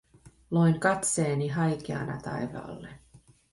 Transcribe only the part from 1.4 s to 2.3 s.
haikeana